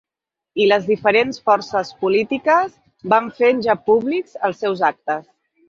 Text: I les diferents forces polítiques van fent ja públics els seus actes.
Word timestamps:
I 0.63 0.65
les 0.69 0.87
diferents 0.91 1.37
forces 1.49 1.91
polítiques 1.99 2.73
van 3.15 3.29
fent 3.43 3.63
ja 3.69 3.79
públics 3.93 4.43
els 4.51 4.67
seus 4.67 4.85
actes. 4.93 5.25